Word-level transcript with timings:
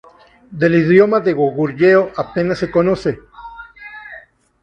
Del 0.49 0.73
idioma 0.73 1.19
de 1.19 1.31
Goguryeo 1.31 2.11
apenas 2.17 2.57
se 2.57 2.71
conoce. 2.71 3.19